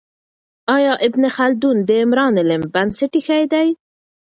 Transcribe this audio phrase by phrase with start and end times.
[0.75, 3.67] آیا ابن خلدون د عمران علم بنسټ ایښی دی؟